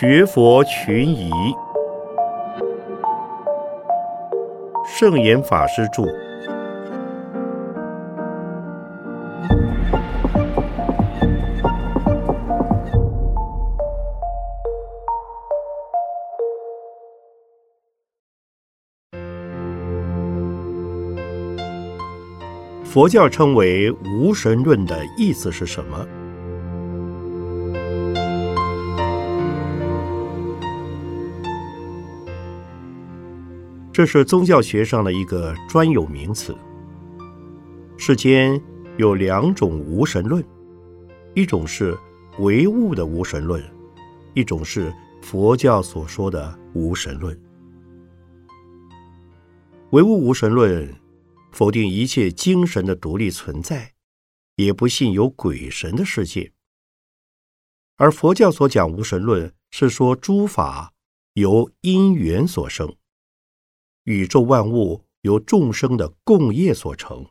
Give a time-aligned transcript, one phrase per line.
[0.00, 1.28] 学佛群疑，
[4.86, 6.04] 圣严法师著。
[22.84, 26.06] 佛教称为无神论的意思是什么？
[33.98, 36.56] 这是宗教学上的一个专有名词。
[37.96, 38.62] 世间
[38.96, 40.40] 有两种无神论，
[41.34, 41.98] 一种是
[42.38, 43.60] 唯物的无神论，
[44.34, 47.36] 一种是佛教所说的无神论。
[49.90, 50.94] 唯物无神论
[51.50, 53.94] 否定一切精神的独立存在，
[54.54, 56.52] 也不信有鬼神的世界。
[57.96, 60.92] 而佛教所讲无神论，是说诸法
[61.32, 62.94] 由因缘所生。
[64.08, 67.26] 宇宙万物由众生的共业所成，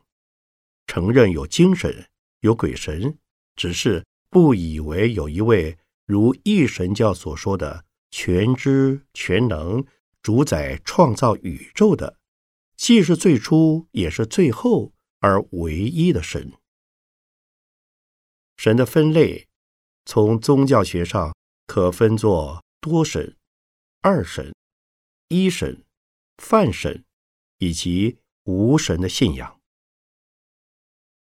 [0.86, 3.18] 承认有精神、有鬼神，
[3.56, 9.84] 只是不以为有一位如一神教所说的全知全能、
[10.22, 12.16] 主宰创造宇宙的，
[12.76, 16.52] 既是最初也是最后而唯一的神。
[18.56, 19.48] 神的分类，
[20.04, 21.34] 从宗教学上
[21.66, 23.36] 可分作多神、
[24.00, 24.54] 二神、
[25.26, 25.84] 一神。
[26.38, 27.04] 泛神
[27.58, 29.60] 以及无神的信仰，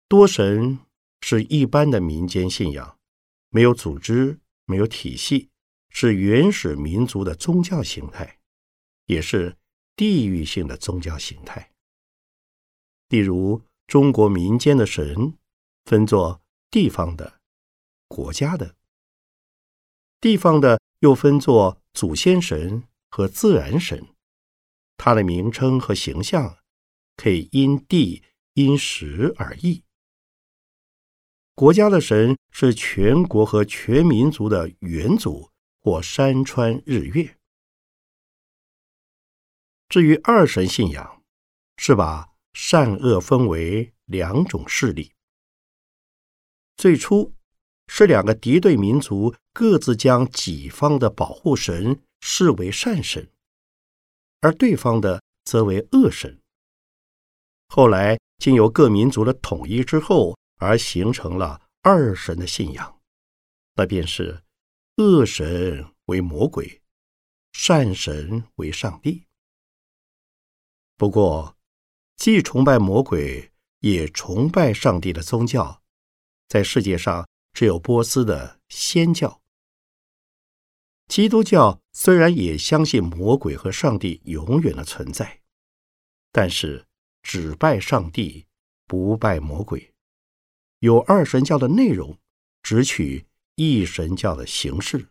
[0.08, 0.80] 多神
[1.20, 2.98] 是一般的民间信仰，
[3.50, 5.50] 没有组织，没有体系，
[5.91, 8.41] 是原始民族的宗教形态，
[9.06, 9.56] 也是
[9.94, 11.70] 地域性的宗教形态。
[13.08, 15.38] 例如，中国民间的神
[15.84, 17.41] 分作地方的、
[18.08, 18.75] 国家的，
[20.20, 24.13] 地方的又分作祖先神和自然神。
[24.97, 26.59] 它的名称和形象
[27.16, 28.22] 可以因地
[28.55, 29.84] 因时而异。
[31.55, 35.50] 国家的神是全国和全民族的元祖
[35.81, 37.37] 或山川日月。
[39.88, 41.22] 至于二神信仰，
[41.77, 45.12] 是把善恶分为两种势力。
[46.77, 47.34] 最初
[47.87, 53.31] 是两个敌对民族各自将己方的保护神视为善神。
[54.44, 56.38] 而对方的则为恶神。
[57.69, 63.00] 后来经由各民族的统一之后，而形成了二神的信仰，
[63.75, 64.43] 那便是
[64.97, 66.83] 恶神为魔鬼，
[67.53, 69.25] 善神为上帝。
[70.99, 71.56] 不过，
[72.16, 75.81] 既崇拜魔鬼也崇拜上帝的宗教，
[76.49, 79.41] 在世界上只有波斯的仙教。
[81.09, 85.41] 基督教虽然也相信魔鬼和上帝永远的存在，
[86.32, 86.87] 但是
[87.22, 88.47] 只拜上帝，
[88.87, 89.92] 不拜魔鬼。
[90.81, 92.19] 有二神教的内容，
[92.62, 95.09] 只取一神教的形式。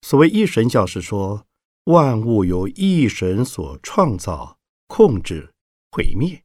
[0.00, 1.46] 所谓一神教，是说
[1.84, 5.52] 万物由一神所创造、控制、
[5.92, 6.42] 毁灭，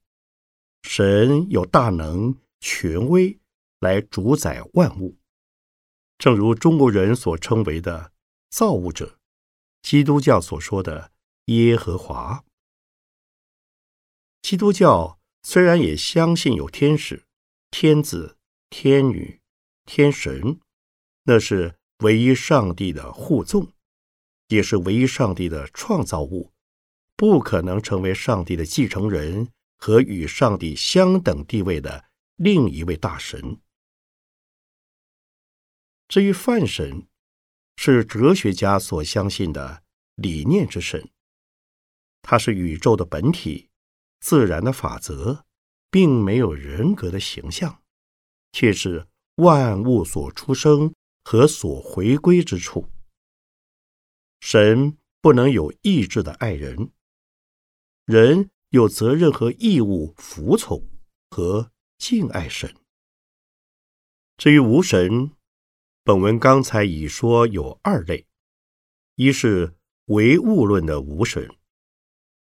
[0.84, 3.39] 神有大能、权威
[3.79, 5.18] 来主宰万物。
[6.17, 8.11] 正如中国人所称为的
[8.50, 9.19] 造物者，
[9.81, 11.11] 基督教所说的
[11.45, 12.44] 耶和华。
[14.41, 17.25] 基督教虽然也相信有天使、
[17.69, 18.38] 天子、
[18.69, 19.41] 天女、
[19.85, 20.59] 天神，
[21.23, 23.72] 那是唯一上帝的护众，
[24.47, 26.51] 也是唯一上帝的创造物，
[27.16, 32.06] 不可能成为上帝的继承人和与上帝相等地位的
[32.38, 33.59] 另一位大神。
[36.07, 37.07] 至于泛神，
[37.75, 39.84] 是哲学家所相信的
[40.16, 41.09] 理念之神。
[42.22, 43.69] 它是宇宙的本体，
[44.19, 45.45] 自然的法则，
[45.91, 47.81] 并没有人格的形象，
[48.51, 50.94] 却是万物所出生
[51.24, 52.89] 和所回归之处。
[54.39, 56.92] 神不能有意志的爱人，
[58.06, 60.89] 人有责任和义务服从
[61.30, 62.74] 和敬爱神。
[64.38, 65.31] 至于无神，
[66.07, 68.25] 本文刚才已说有二类：
[69.15, 69.75] 一是
[70.06, 71.54] 唯物论的无神，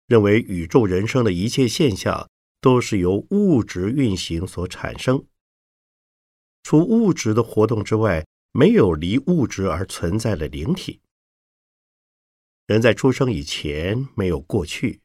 [0.08, 2.28] 认为宇宙人生的一切现象
[2.60, 5.24] 都是由物质运行所产生，
[6.64, 11.00] 除物质的活动之外，没有离物质而存在的灵体。
[12.66, 15.02] 人在出生以前没有过去，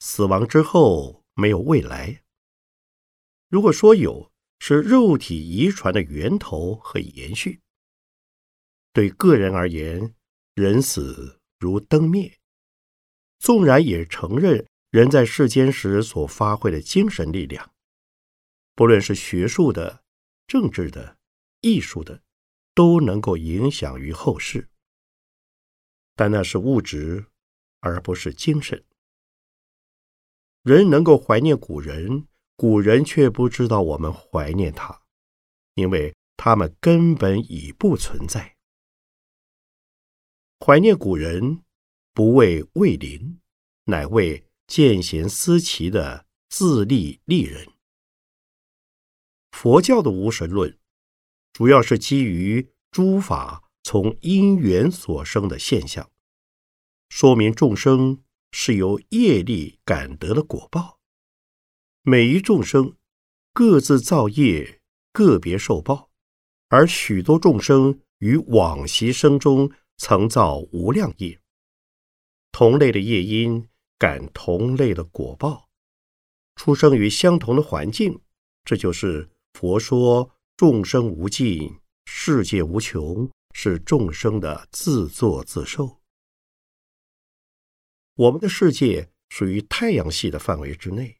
[0.00, 2.24] 死亡之后没有未来。
[3.48, 7.60] 如果说有，是肉体遗传的源头和延续。
[8.94, 10.14] 对个人而言，
[10.54, 12.32] 人死如灯灭。
[13.40, 17.72] 纵然也承认人在世间时所发挥的精神力量，
[18.74, 20.02] 不论是学术的、
[20.46, 21.18] 政治的、
[21.60, 22.22] 艺术的，
[22.72, 24.68] 都能够影响于后世。
[26.14, 27.26] 但那是物质，
[27.80, 28.82] 而不是精神。
[30.62, 35.02] 人能够怀念古人，古人却不知道我们怀念他，
[35.74, 38.53] 因为他们根本已不存在。
[40.66, 41.62] 怀念古人，
[42.14, 43.38] 不为魏灵，
[43.84, 47.68] 乃为见贤思齐的自立立人。
[49.52, 50.78] 佛教的无神论，
[51.52, 56.10] 主要是基于诸法从因缘所生的现象，
[57.10, 58.24] 说明众生。
[58.56, 61.00] 是由业力感得的果报，
[62.02, 62.96] 每一众生
[63.52, 64.80] 各自造业，
[65.12, 66.12] 个别受报，
[66.68, 71.40] 而许多众生于往昔生中曾造无量业，
[72.52, 73.68] 同类的业因
[73.98, 75.68] 感同类的果报，
[76.56, 78.20] 出生于相同的环境，
[78.64, 86.00] 这就是佛说众生无尽，世界无穷，是众生的自作自受。
[88.16, 91.18] 我们的世界属于太阳系的范围之内，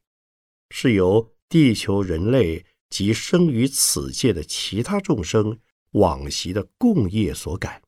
[0.71, 5.59] 是由地球人类及生于此界的其他众生
[5.93, 7.83] 往昔的共业所感，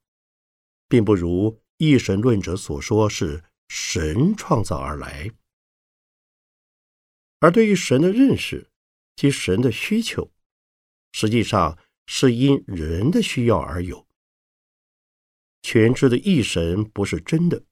[0.87, 5.31] 并不如一神论者所说是神创造而来。
[7.39, 8.69] 而对于神的认识
[9.15, 10.31] 及神的需求，
[11.11, 14.07] 实际上是因人的需要而有。
[15.61, 17.63] 全知的一神不是真的。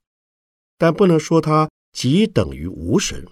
[0.78, 3.26] 但不能说它即等于无神。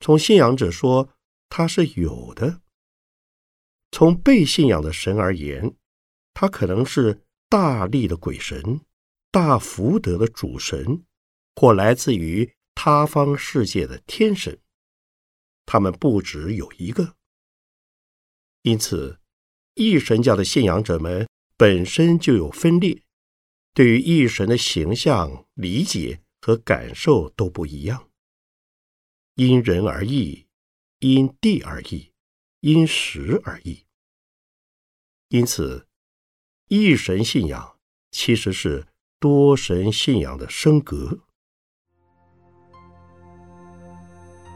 [0.00, 1.08] 从信仰者说，
[1.48, 2.60] 它是有的；
[3.90, 5.74] 从被信仰的神而言，
[6.34, 8.80] 它可能是大力的鬼神、
[9.30, 11.04] 大福德的主神，
[11.54, 14.60] 或来自于他方世界的天神。
[15.64, 17.16] 他们不只有一个。
[18.62, 19.20] 因此，
[19.74, 23.02] 异神教的信仰者们本身就有分裂，
[23.72, 26.22] 对于异神的形象理解。
[26.38, 28.08] 和感受都不一样，
[29.34, 30.46] 因人而异，
[31.00, 32.12] 因地而异，
[32.60, 33.84] 因时而异。
[35.26, 35.85] 因此，
[36.68, 37.74] 一神信仰
[38.10, 38.84] 其实是
[39.20, 41.16] 多神信仰的升格。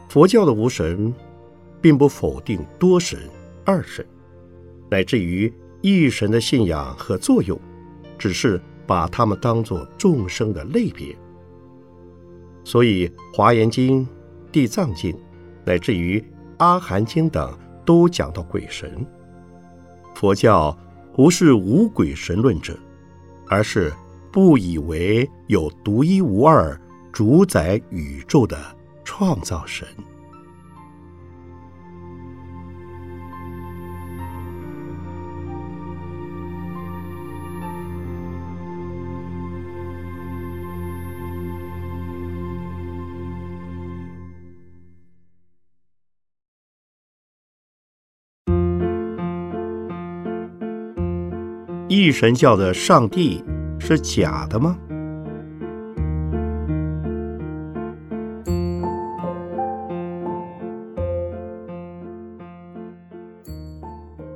[0.09, 1.13] 佛教的无神，
[1.81, 3.17] 并不否定多神、
[3.65, 4.05] 二神，
[4.89, 7.57] 乃至于一神的信仰和作用，
[8.17, 11.15] 只是把他们当作众生的类别。
[12.65, 14.05] 所以，《华严经》
[14.51, 15.13] 《地藏经》
[15.63, 16.19] 乃至于
[16.57, 19.07] 《阿含经》等都讲到鬼神。
[20.13, 20.77] 佛教
[21.13, 22.77] 不是无鬼神论者，
[23.47, 23.91] 而是
[24.31, 26.79] 不以为有独一无二、
[27.11, 28.57] 主宰宇宙的
[29.03, 29.87] 创造神。
[51.93, 53.43] 一神教的上帝
[53.77, 54.79] 是假的吗？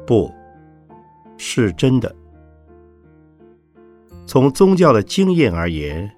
[0.06, 0.30] 不
[1.38, 2.14] 是真的。
[4.26, 6.12] 从宗教的经验而言，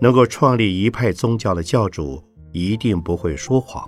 [0.00, 3.86] 能够创立一派宗教的教主一定不会说谎。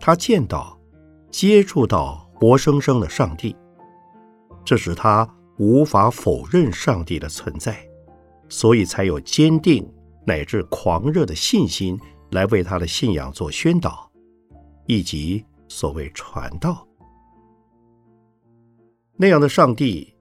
[0.00, 0.80] 他见到、
[1.30, 3.54] 接触到活生生的上帝。
[4.64, 5.28] 这使他
[5.58, 7.86] 无法否认上帝的存在，
[8.48, 9.86] 所以才有坚定
[10.26, 11.98] 乃至狂热的信心
[12.30, 14.10] 来为他的信仰做宣导，
[14.86, 16.86] 以及所谓传道。
[19.16, 20.12] 那样的上帝，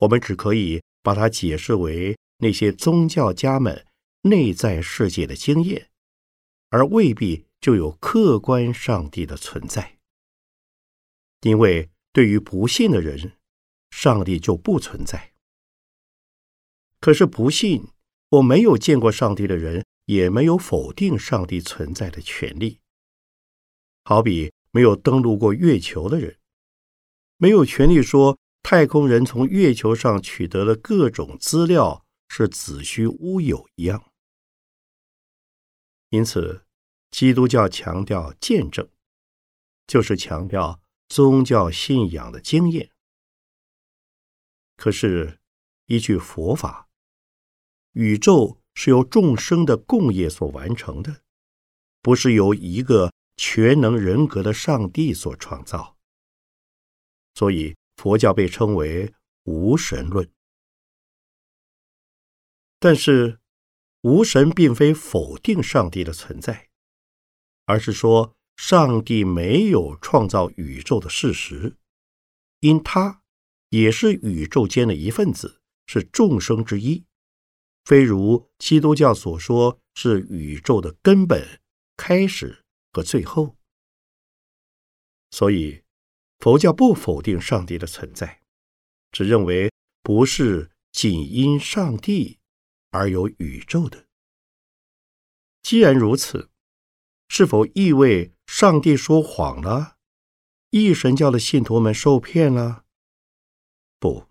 [0.00, 3.86] 我们只可以把它解释为那些宗教家们
[4.22, 5.88] 内在世界的经验，
[6.68, 9.96] 而未必就有客观上帝的存在。
[11.42, 13.32] 因为对于不信的人，
[13.90, 15.32] 上帝就不存在。
[17.00, 17.88] 可是不信，
[18.30, 22.80] 我没有见过上帝的人，也没有否定上帝存在的权利。
[24.04, 26.38] 好比没有登陆过月球的人，
[27.36, 34.10] 没有权利说太空人从月球上取得的各种资料是子虚乌有一样。
[36.10, 36.64] 因此，
[37.10, 38.88] 基督教强调见证，
[39.86, 42.90] 就是强调宗教信仰的经验。
[44.78, 45.40] 可是，
[45.86, 46.88] 依据佛法，
[47.94, 51.22] 宇宙是由众生的共业所完成的，
[52.00, 55.96] 不是由一个全能人格的上帝所创造。
[57.34, 60.30] 所以佛教被称为无神论。
[62.78, 63.40] 但是，
[64.02, 66.68] 无神并非否定上帝的存在，
[67.64, 71.76] 而是说上帝没有创造宇宙的事实，
[72.60, 73.22] 因他
[73.70, 75.56] 也是宇宙间的一份子。
[75.90, 77.06] 是众生之一，
[77.86, 81.62] 非如基督教所说是宇宙的根本、
[81.96, 83.56] 开始和最后。
[85.30, 85.82] 所以，
[86.40, 88.42] 佛教不否定上帝的存在，
[89.12, 89.72] 只认为
[90.02, 92.38] 不是仅因上帝
[92.90, 94.04] 而有宇宙的。
[95.62, 96.50] 既然如此，
[97.28, 99.96] 是否意味上帝说谎了？
[100.68, 102.84] 一神教的信徒们受骗了？
[103.98, 104.26] 不。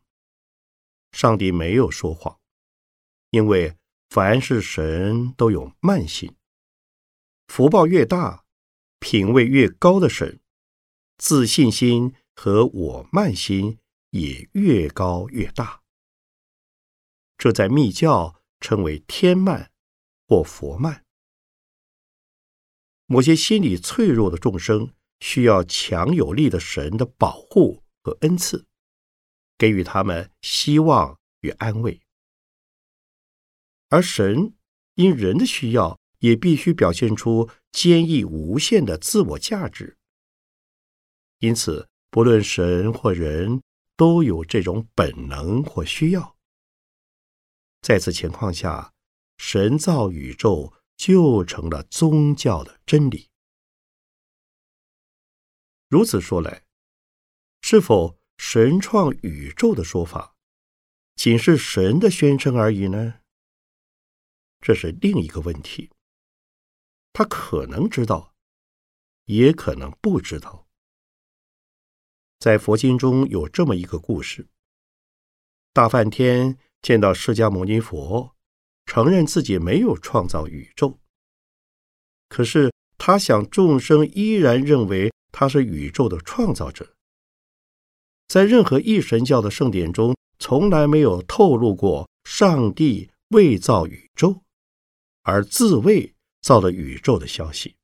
[1.12, 2.40] 上帝没有说谎，
[3.32, 3.76] 因为
[4.10, 6.36] 凡是神都有慢性。
[7.48, 8.46] 福报越大，
[9.00, 10.40] 品位越高的神，
[11.18, 13.80] 自信心和我慢心
[14.12, 15.82] 也越高越大。
[17.38, 19.72] 这在密教称为天慢
[20.28, 21.06] 或佛慢。
[23.06, 28.67] 某些心理脆弱的众生需要强有力的神的保护和恩赐。
[29.58, 32.02] 给予他们希望与安慰，
[33.90, 34.54] 而神
[34.96, 39.98] 因人的需要，也必须表现出坚毅无限的自我价值。
[41.40, 43.62] 因此，不论神或人，
[43.96, 46.36] 都有这种本能或需要。
[47.82, 48.94] 在此情况下，
[49.38, 53.30] 神造宇宙就成了宗教的真理。
[55.88, 56.64] 如此说来，
[57.62, 58.17] 是否？
[58.38, 60.36] 神创宇宙的说法，
[61.16, 63.16] 仅是神的宣称而已呢？
[64.62, 65.92] 这是另一个问题。
[67.14, 68.36] 他可能知道，
[69.26, 70.68] 也可能不知道。
[72.40, 74.48] 在佛经中有这么一个故事：
[75.74, 78.36] 大梵天见到释迦牟尼佛，
[78.86, 81.00] 承认自己没有创造宇宙，
[82.30, 86.97] 可是他想众生依然认为他是宇宙的创造者。
[88.28, 94.42] 在任何一神教的圣典中，从来没有透露过上帝未造宇宙，
[95.24, 97.76] 而自卫造了宇宙的消息。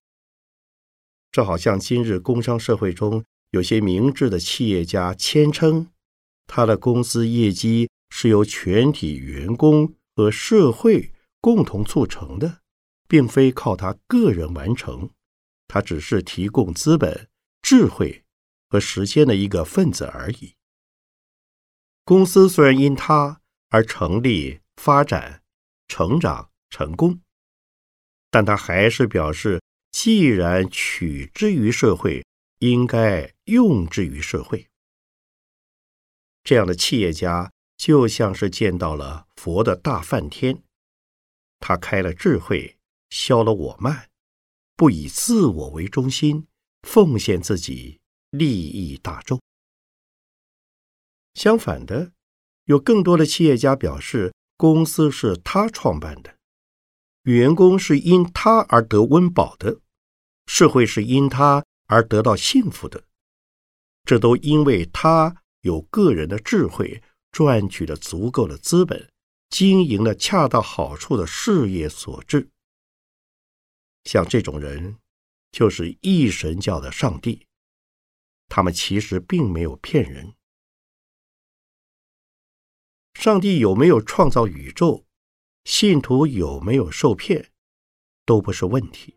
[1.31, 5.87] 这好像今日工商社会中有些明智的企业家谦称，
[6.45, 12.59] 他的公司业绩是由全体员工和社会共同促成的，
[13.07, 15.09] 并非靠他个人完成，
[15.67, 17.27] 他只是提供资本、
[17.61, 18.22] 智慧。
[18.73, 20.55] 和时间的一个分子而已。
[22.03, 23.39] 公司虽然因他
[23.69, 25.43] 而成立、发展、
[25.87, 27.21] 成长、成功，
[28.31, 29.61] 但他还是表示，
[29.91, 32.25] 既然取之于社会，
[32.61, 34.67] 应该用之于社会。
[36.43, 40.63] 这样的企业家就像是见到了佛的大梵天，
[41.59, 42.79] 他开了智慧，
[43.11, 44.09] 消了我慢，
[44.75, 46.47] 不以自我为中心，
[46.81, 47.99] 奉献自己。
[48.33, 49.39] 利益大众。
[51.35, 52.11] 相反的，
[52.65, 56.35] 有更多的企业家表示，公司是他创办的，
[57.23, 59.79] 员工是因他而得温饱的，
[60.47, 63.03] 社会是因他而得到幸福的。
[64.03, 69.11] 这都因为他有个人的智慧，赚取了足够的资本，
[69.51, 72.49] 经营了恰到好处的事业所致。
[74.05, 74.97] 像这种人，
[75.51, 77.45] 就是一神教的上帝。
[78.55, 80.31] 他们其实并没有骗人。
[83.15, 85.05] 上帝有没有创造宇宙，
[85.63, 87.47] 信徒有没有受骗，
[88.27, 89.15] 都不是问题。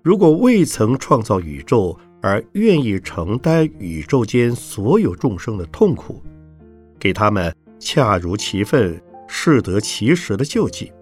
[0.00, 6.22] 如果未曾创造宇宙而愿意承担宇宙间所有众生的痛苦，
[7.00, 10.92] 给他们恰如其分、适得其时的救济，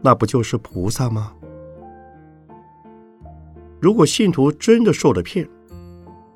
[0.00, 1.36] 那不就是菩萨吗？
[3.80, 5.48] 如果信徒真的受了骗，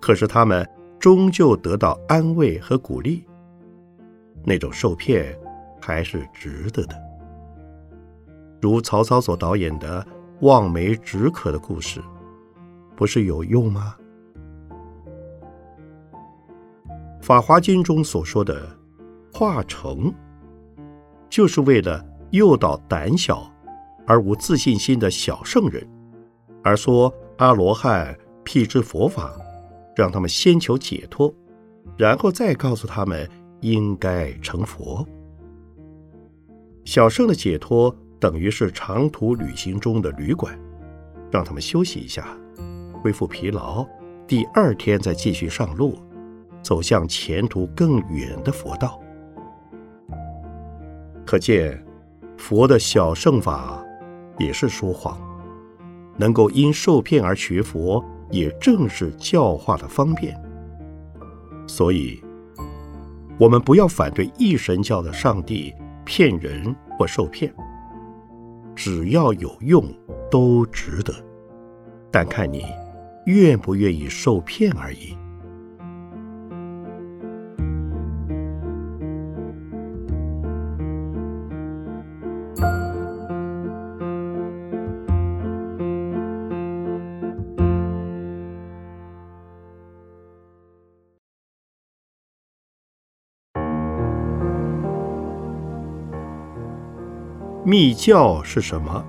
[0.01, 0.67] 可是他们
[0.99, 3.23] 终究得到安慰和鼓励，
[4.43, 5.39] 那种受骗
[5.79, 6.97] 还是值得的。
[8.63, 10.07] 如曹操所导演的
[10.41, 12.01] 望梅止渴的故事，
[12.97, 13.95] 不是有用吗？
[17.23, 18.67] 《法华经》中所说的
[19.31, 20.11] 化成，
[21.29, 23.51] 就是为了诱导胆小
[24.07, 25.87] 而无自信心的小圣人，
[26.63, 27.13] 而说。
[27.39, 29.33] 阿罗汉辟支佛法，
[29.97, 31.35] 让他们先求解脱，
[31.97, 33.29] 然后再告诉他们
[33.61, 35.07] 应该成佛。
[36.85, 40.59] 小圣的解脱等于是长途旅行中的旅馆，
[41.31, 42.27] 让他们休息一下，
[43.03, 43.87] 恢复疲劳，
[44.27, 45.99] 第二天再继续上路，
[46.63, 49.01] 走向前途更远的佛道。
[51.27, 51.83] 可见，
[52.37, 53.83] 佛的小圣法
[54.39, 55.19] 也是说谎，
[56.17, 60.41] 能够因受骗而学佛，也正是教化的方便。
[61.67, 62.23] 所以，
[63.39, 67.53] 我们不要反对一神教的上帝骗人或受骗，
[68.75, 69.85] 只要有用，
[70.31, 71.15] 都值得，
[72.11, 72.65] 但看你
[73.27, 75.17] 愿不愿意受骗而已。
[97.77, 99.05] 密教是什么？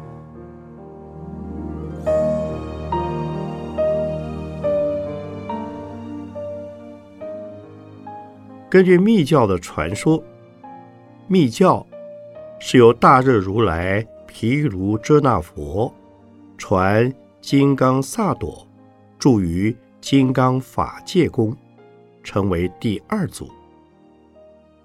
[8.67, 10.19] 根据密教的传说，
[11.27, 11.86] 密教
[12.60, 15.93] 是由大日如来毗卢遮那佛
[16.57, 18.65] 传金刚萨埵
[19.19, 21.55] 住于金刚法界宫，
[22.24, 23.48] 成为第二祖。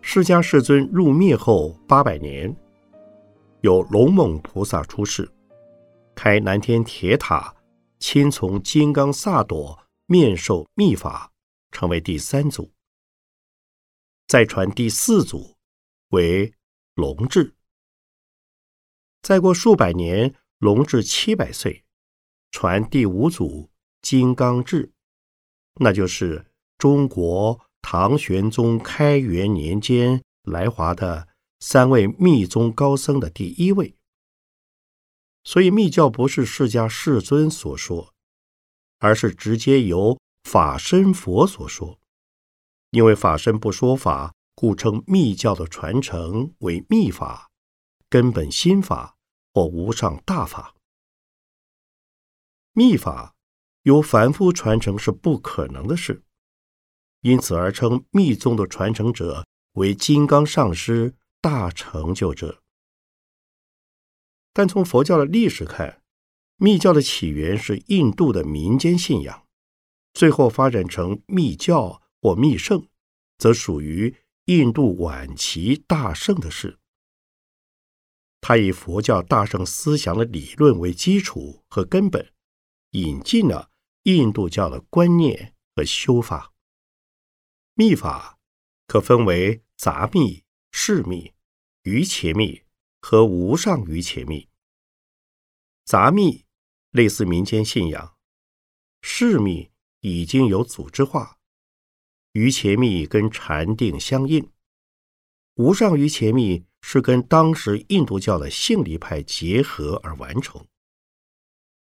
[0.03, 2.55] 释迦世尊入灭后八百年。
[3.63, 5.31] 有龙猛菩萨出世，
[6.15, 7.55] 开南天铁塔，
[7.99, 11.31] 亲从金刚萨埵面授密法，
[11.71, 12.73] 成为第三祖。
[14.27, 15.59] 再传第四祖
[16.09, 16.55] 为
[16.95, 17.55] 龙智。
[19.21, 21.85] 再过数百年，龙智七百岁，
[22.51, 24.91] 传第五祖金刚智，
[25.75, 26.47] 那就是
[26.79, 31.29] 中国唐玄宗开元年间来华的。
[31.61, 33.95] 三位密宗高僧的第一位，
[35.45, 38.15] 所以密教不是释迦世尊所说，
[38.99, 41.99] 而是直接由法身佛所说。
[42.91, 47.51] 因为法身不说法，故称密教的传承为密法、
[48.09, 49.17] 根本心法
[49.53, 50.75] 或无上大法。
[52.73, 53.35] 密法
[53.83, 56.25] 由凡夫传承是不可能的事，
[57.21, 61.15] 因此而称密宗的传承者为金刚上师。
[61.41, 62.63] 大成就者，
[64.53, 66.03] 但从佛教的历史看，
[66.57, 69.47] 密教的起源是印度的民间信仰，
[70.13, 72.87] 最后发展成密教或密圣，
[73.39, 76.79] 则属于印度晚期大圣的事。
[78.43, 82.35] 他以佛教大圣思想的理论为基础和根本，
[82.91, 83.71] 引进了
[84.03, 86.53] 印度教的观念和修法。
[87.75, 88.39] 密法
[88.87, 90.45] 可分为杂密。
[90.83, 91.35] 释密、
[91.83, 92.63] 余切密
[93.03, 94.49] 和无上余切密。
[95.85, 96.47] 杂密
[96.91, 98.17] 类似民间信仰，
[99.03, 101.39] 释密已经有组织化，
[102.33, 104.51] 余切密跟禅定相应，
[105.57, 110.67] 无上余切密是跟当时印度教的性力派结合而完成。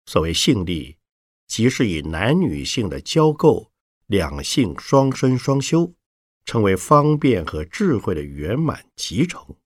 [0.06, 0.98] 所谓性力，
[1.46, 3.70] 即是以男女性的交构，
[4.06, 5.94] 两性双生双修。
[6.44, 9.56] 成为方便和智慧的圆满集成，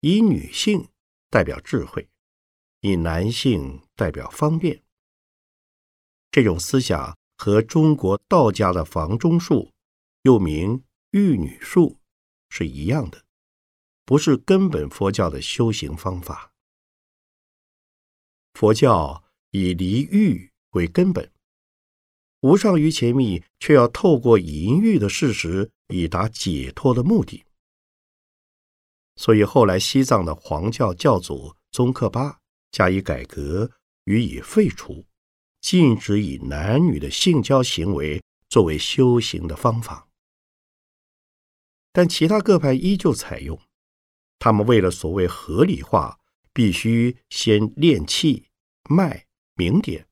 [0.00, 0.88] 以女性
[1.30, 2.08] 代表智慧，
[2.80, 4.82] 以男性代表方便。
[6.30, 9.72] 这种思想和中国道家的房中术，
[10.22, 11.98] 又名玉女术，
[12.50, 13.24] 是一样的，
[14.04, 16.52] 不是根本佛教的修行方法。
[18.54, 21.32] 佛教以离欲为根本。
[22.40, 27.44] 无上于前密，却要透过淫欲的事实，以达解脱的目的。
[29.16, 32.38] 所以后来西藏的黄教教祖宗喀巴
[32.70, 33.70] 加以改革，
[34.04, 35.04] 予以废除，
[35.60, 40.06] 禁止以男女的性交行为作为修行的方法。
[41.92, 43.60] 但其他各派依旧采用，
[44.38, 46.20] 他们为了所谓合理化，
[46.52, 48.46] 必须先练气、
[48.88, 50.06] 脉、明点，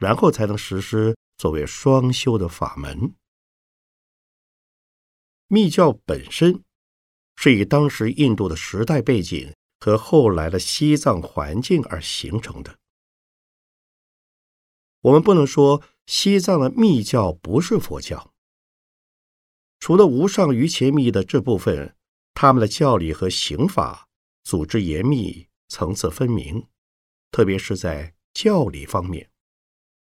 [0.00, 1.16] 然后才能实施。
[1.40, 3.14] 作为双修的法门，
[5.46, 6.62] 密教本身
[7.34, 12.78] 是以当时印度的时代背景和后来的西藏环境而形成的。
[15.00, 18.34] 我们不能说西藏的密教不是佛教，
[19.78, 21.96] 除了无上瑜伽密的这部分，
[22.34, 24.10] 他们的教理和刑法
[24.42, 26.68] 组织严密，层次分明，
[27.30, 29.29] 特别是在教理方面。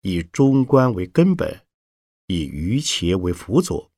[0.02, 1.66] 以中观为根本，
[2.26, 3.90] 以瑜伽为辅佐，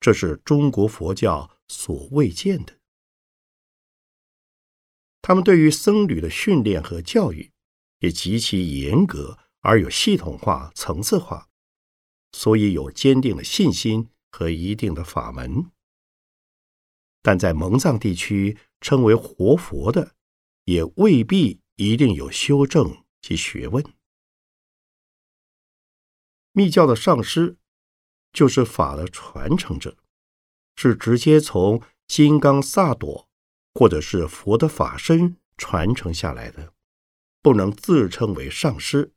[0.00, 2.78] 这是中国佛教所未见的。
[5.20, 7.50] 他们对于僧侣的训练和教育
[8.00, 11.48] 也极其严格而有系统化、层次化，
[12.32, 15.70] 所以有坚定的信心和一定的法门。
[17.22, 20.14] 但在蒙藏地区称为活佛的，
[20.66, 23.82] 也未必一定有修正及学问。
[26.54, 27.58] 密教的上师
[28.32, 29.96] 就是法的传承者，
[30.76, 33.28] 是直接从金刚萨埵
[33.74, 36.72] 或者是佛的法身传承下来的，
[37.42, 39.12] 不能自称为上师，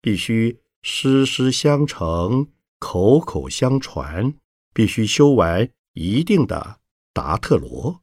[0.00, 4.34] 必须师师相承、口口相传，
[4.72, 6.80] 必须修完一定的。
[7.14, 8.02] 达特罗，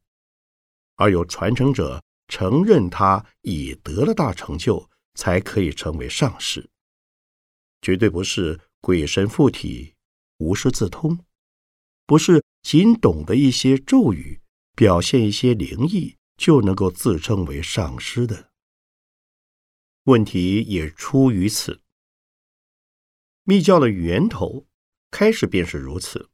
[0.96, 6.70] 而有传承者承认他已得了大成就，才可以成为上师，
[7.82, 9.94] 绝对不是鬼神附体、
[10.38, 11.24] 无师自通，
[12.08, 14.42] 不是仅懂得一些咒语、
[14.76, 18.50] 表现一些灵异就能够自称为上师的。
[20.06, 21.82] 问题也出于此，
[23.44, 24.66] 密教的源头
[25.12, 26.32] 开始便是如此。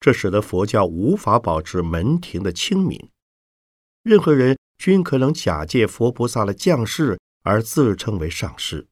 [0.00, 3.10] 这使得佛教无法保持门庭的清明，
[4.02, 8.88] 任何人均可能假借佛菩萨的降世而自称为上师。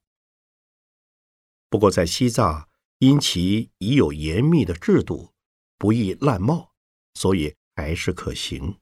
[1.71, 5.33] 不过，在西藏，因其已有严密的制度，
[5.79, 6.73] 不易滥冒，
[7.15, 8.77] 所以还是可行。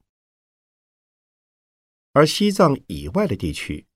[2.13, 3.87] 而西藏以外的地区，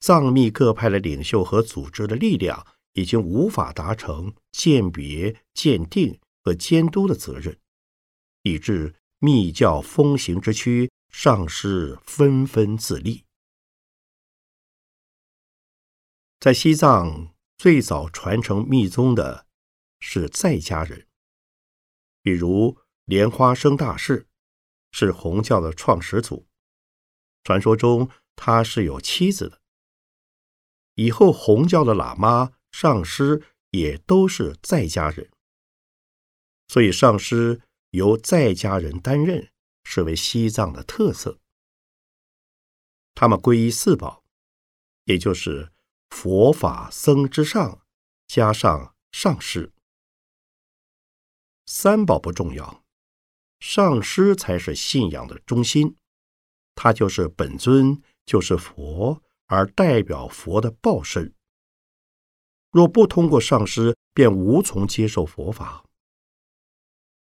[0.00, 6.18] 藏密各派的领袖和组织的力量已经无法达成鉴别、鉴定。
[6.46, 7.58] 和监督的责任，
[8.42, 13.24] 以致密教风行之区上师纷纷自立。
[16.38, 17.33] 在西藏
[17.64, 19.46] 最早传承密宗的
[19.98, 21.08] 是在家人，
[22.20, 24.28] 比如莲花生大士
[24.92, 26.46] 是红教的创始祖，
[27.42, 29.62] 传说中他是有妻子的。
[30.96, 35.30] 以后红教的喇嘛、上师也都是在家人。
[36.68, 39.50] 所以，上师由在家人担任，
[39.84, 41.40] 是为西藏的特色。
[43.14, 44.22] 他们皈依四宝，
[45.04, 45.72] 也就是
[46.14, 47.82] 佛法僧之上，
[48.28, 49.72] 加上上师。
[51.66, 52.84] 三宝不重要，
[53.58, 55.96] 上师才是信仰的中心。
[56.76, 61.34] 他就是本尊，就是佛，而代表佛的报身。
[62.70, 65.84] 若不通过上师，便无从接受佛法。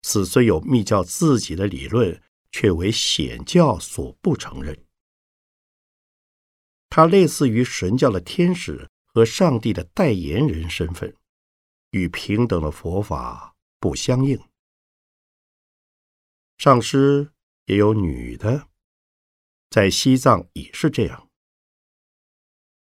[0.02, 4.84] 此虽有密教自己的理论，却为显教所不承认。
[6.90, 11.14] 它类似于神教的天使和上帝的代言人身份，
[11.92, 14.38] 与平等的佛法不相应。
[16.58, 17.30] 上师
[17.66, 18.68] 也有女的，
[19.70, 21.28] 在西藏也是这样。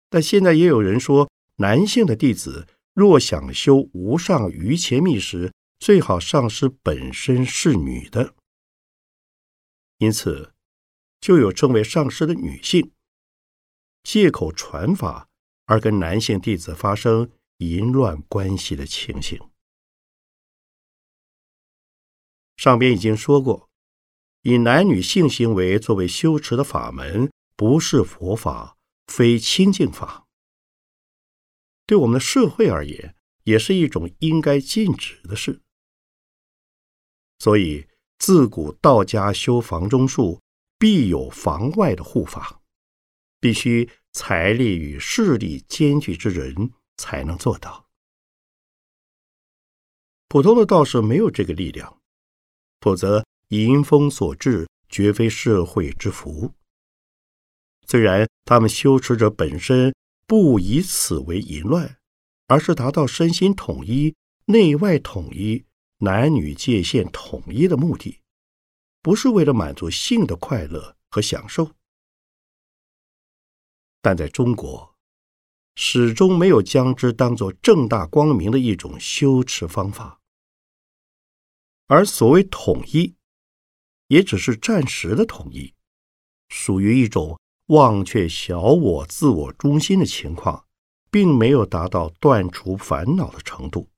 [0.10, 8.34] 但现在也有人说，男性的弟子若想修无上瑜伽密时，最好上师本身是女的，
[9.98, 10.54] 因此
[11.20, 12.92] 就有称为上师的女性
[14.04, 15.28] 借口传法
[15.66, 19.40] 而跟男性弟子发生淫乱关系的情形。
[22.56, 23.70] 上边已经说过，
[24.42, 30.26] 以男女性行为作为修持的法门，不是佛法，非清净法，
[31.86, 35.62] 对我们的社会而言，也是一种应该禁止的事。
[37.40, 40.42] 所以，自古道家修房中术，
[40.80, 42.62] 必有房外的护法，
[43.48, 47.88] 必须财力与势力兼具之人才能做到。
[50.28, 52.02] 普通的道士没有这个力量，
[52.82, 56.52] 否则淫风所至，绝非社会之福。
[57.88, 61.98] 虽然他们修持者本身不以此为淫乱，
[62.48, 64.14] 而是达到身心统一、
[64.48, 65.64] 内外统一。
[66.00, 68.20] 男女界限统一的目的，
[69.02, 71.72] 不是为了满足性的快乐和享受，
[74.02, 74.96] 但在中国，
[75.76, 80.22] 始终没有将之当作正大光明的一种修持方法。
[81.88, 83.16] 而所谓统一，
[84.08, 85.74] 也只是暂时的统一，
[86.50, 90.66] 属于一种忘却小我、自我中心的情况，
[91.10, 93.90] 并没有达到断除烦恼的程度。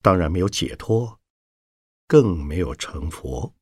[0.00, 1.18] 当然没有解脱，
[2.06, 3.54] 更没有成佛。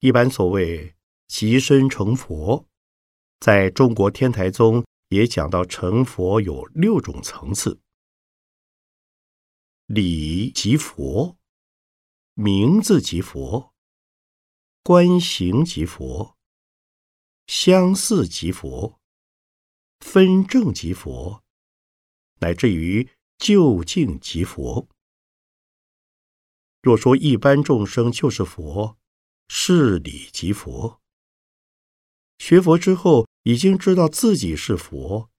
[0.00, 0.96] 一般所谓
[1.34, 2.68] 即身成佛，
[3.40, 7.80] 在中国天台宗也讲到成佛有六种层次。
[9.86, 11.38] 理即佛，
[12.34, 13.72] 名字即佛，
[14.82, 16.36] 观行即佛，
[17.46, 19.00] 相似即佛，
[20.00, 21.42] 分正即佛，
[22.40, 24.86] 乃至于究竟即佛。
[26.82, 28.98] 若说一般众生就是佛，
[29.48, 31.01] 是理即佛。
[32.44, 35.30] 学佛之后，已经知道自己是佛，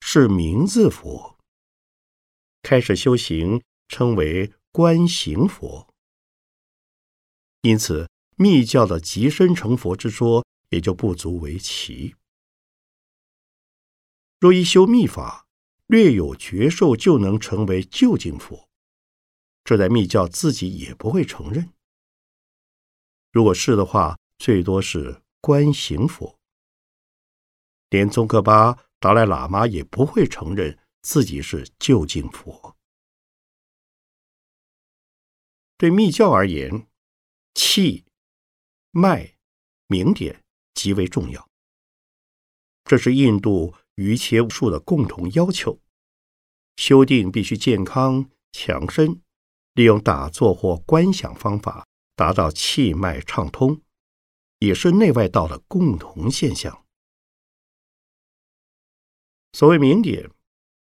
[0.00, 1.36] 是名字佛，
[2.62, 5.86] 开始修行，称为观行佛。
[7.60, 12.14] 因此，密教的极深成佛之说也就不足为奇。
[14.40, 15.46] 若一修密法，
[15.88, 18.66] 略有觉受，就能成为究竟佛，
[19.62, 21.68] 这在密教自己也不会承认。
[23.30, 26.35] 如果是的话，最多是观行佛。
[27.96, 32.76] 连宗喀巴达赖喇嘛也不会承认自己是究竟佛。
[35.78, 36.86] 对密教而言，
[37.54, 38.04] 气、
[38.90, 39.38] 脉、
[39.86, 40.42] 明点
[40.74, 41.48] 极为重要。
[42.84, 45.80] 这是印度瑜伽术的共同要求。
[46.76, 49.22] 修定必须健康强身，
[49.72, 53.80] 利用打坐或观想方法达到气脉畅通，
[54.58, 56.85] 也是内外道的共同现象。
[59.56, 60.30] 所谓明点，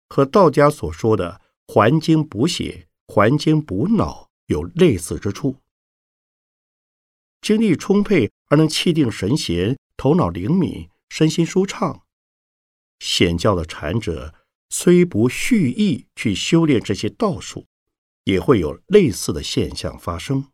[0.09, 5.61] 和道家所说的还精补血、还精补脑有类似之处。
[7.39, 12.03] 精力充沛而能气定神闲、头脑灵敏、身心舒畅。
[12.99, 14.35] 显教的禅者
[14.67, 17.67] 虽不蓄意去修炼这些道术，
[18.25, 20.51] 也会有类似的现象发生。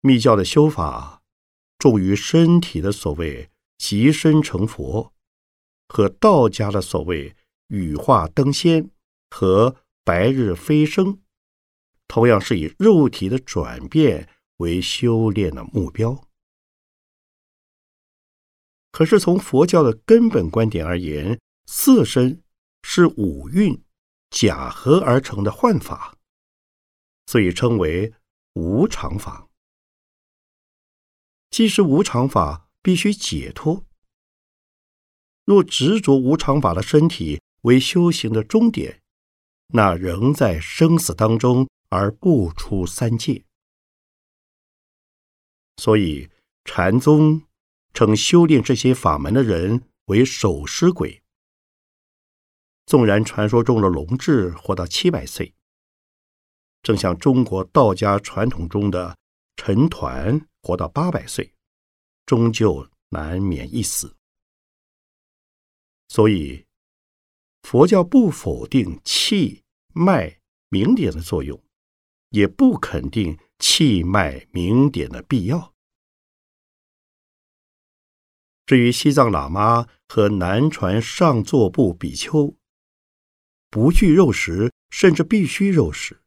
[0.00, 1.22] 密教的修法
[1.78, 5.13] 重于身体的所谓极身成佛。
[5.88, 7.36] 和道家的所谓
[7.68, 8.90] 羽化登仙
[9.30, 11.22] 和白日飞升，
[12.08, 16.28] 同样是以肉体的转变为修炼的目标。
[18.90, 22.42] 可是从佛教的根本观点而言，色身
[22.82, 23.82] 是五蕴
[24.30, 26.16] 假合而成的幻法，
[27.26, 28.14] 所以称为
[28.52, 29.48] 无常法。
[31.50, 33.84] 既是无常法，必须解脱。
[35.44, 39.02] 若执着无常法的身体为修行的终点，
[39.68, 43.44] 那仍在生死当中而不出三界。
[45.76, 46.30] 所以
[46.64, 47.42] 禅宗
[47.92, 51.22] 称修炼这些法门的人为守尸鬼。
[52.86, 55.54] 纵然传说中的龙智活到七百岁，
[56.82, 59.16] 正像中国道家传统中的
[59.56, 61.54] 陈抟活到八百岁，
[62.26, 64.14] 终究难免一死。
[66.14, 66.64] 所以，
[67.64, 71.60] 佛教不否定气脉明点的作用，
[72.28, 75.74] 也不肯定气脉明点的必要。
[78.64, 82.54] 至于西藏喇嘛和南传上座部比丘，
[83.68, 86.22] 不惧肉食，甚至必须肉食，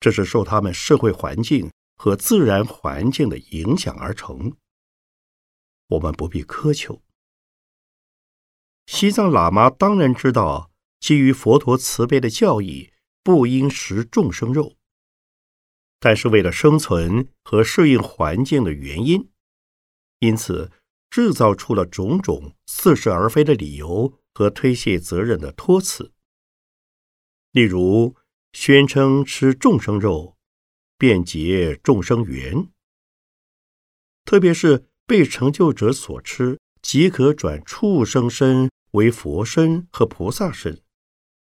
[0.00, 4.56] 这是受他们社会环境和自然环境的影响而成。
[5.88, 7.02] 我们不必苛求。
[8.94, 12.92] 西藏喇嘛当然知道，基于佛陀慈悲的教义，
[13.24, 14.76] 不应食众生肉。
[15.98, 19.30] 但是为了生存和适应环境的原因，
[20.18, 20.70] 因此
[21.08, 26.12] 制造出了种种似是而非的理由和推卸责任的托词。
[27.52, 28.14] 例如，
[28.52, 30.36] 宣称吃众生肉，
[30.98, 32.68] 便结众生缘，
[34.26, 36.58] 特别是被成就者所吃。
[36.82, 40.82] 即可转畜生身为佛身和菩萨身，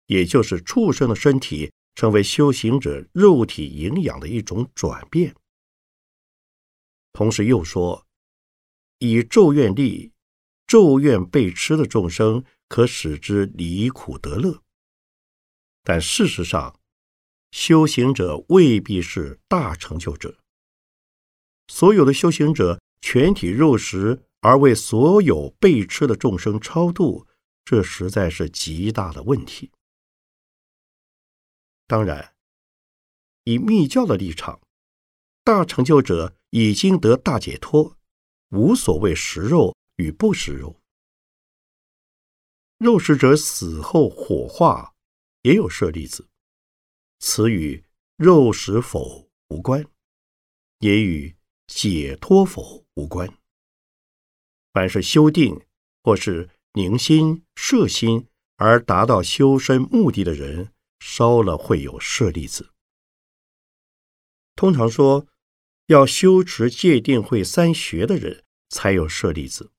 [0.08, 5.36] 也就是畜生的身体成为修行者肉体营养的一种转变。
[7.13, 8.08] 同时又说，
[8.99, 10.12] 以咒怨力，
[10.65, 14.62] 咒怨被吃的众生可使之离苦得乐。
[15.84, 16.80] 但事实上，
[17.51, 20.38] 修行者未必是大成就者。
[21.67, 24.23] 所有的修行者全体肉食。
[24.43, 27.27] 而为所有被吃的众生超度，
[27.63, 29.71] 这实在是极大的问题。
[31.88, 32.36] 当然，
[33.43, 34.62] 以密教的立场，
[35.43, 37.97] 大成就者已经得大解脱，
[38.50, 40.82] 无所谓食肉与不食肉。
[42.78, 44.93] 肉食者死后火化，
[45.43, 46.28] 也有舍利子，
[47.19, 47.84] 此与
[48.15, 49.86] 肉食否无关，
[50.80, 51.36] 也与
[51.67, 53.32] 解脱否无关。
[54.74, 55.60] 凡是修定
[56.04, 62.69] 或是凝心摄心而达到修身目的的人，烧了会有舍利子。
[64.55, 65.27] 通常说，
[65.88, 69.71] 要修持戒定慧三学的人才有舍利子。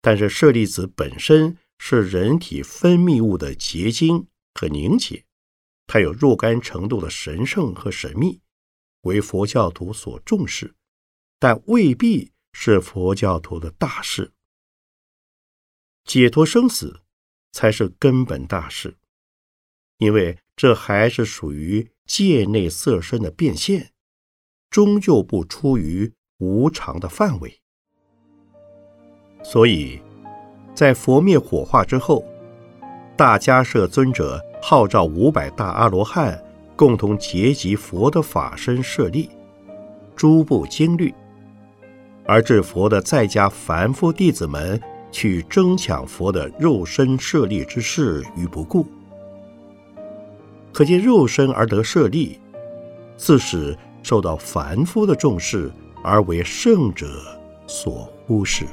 [0.00, 5.24] 但是舍利子本身是人体分泌物的结晶和凝结，
[5.86, 8.40] 它有若干程度的神圣和神秘，
[9.02, 10.74] 为佛教徒所重视，
[11.38, 14.32] 但未必是佛教徒的大事。
[16.04, 17.00] 解脱生死
[17.52, 18.94] 才是根本大事，
[19.98, 23.90] 因为这还是属于界内色身的变现，
[24.68, 27.60] 终究不出于无常的范围。
[29.42, 30.00] 所以，
[30.74, 32.24] 在佛灭火化之后，
[33.16, 36.42] 大迦摄尊者号召五百大阿罗汉
[36.76, 39.30] 共同结集佛的法身舍利，
[40.14, 41.14] 诸部经律，
[42.26, 44.80] 而至佛的在家凡夫弟子们。
[45.14, 48.84] 去争抢佛的肉身舍利之事于不顾，
[50.72, 52.40] 可见肉身而得舍利，
[53.16, 55.70] 自是受到凡夫的重视，
[56.02, 57.06] 而为圣者
[57.64, 58.66] 所忽视。